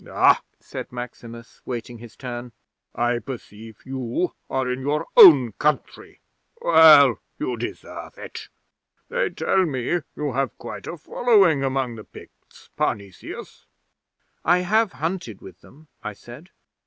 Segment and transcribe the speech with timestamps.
[0.11, 2.53] '"Ah!" said Maximus, waiting his turn.
[2.95, 6.21] "I perceive you are in your own country.
[6.59, 8.47] Well, you deserve it.
[9.09, 13.67] They tell me you have quite a following among the Picts, Parnesius."
[14.43, 16.49] '"I have hunted with them," I said.